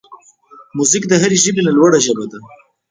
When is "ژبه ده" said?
2.05-2.39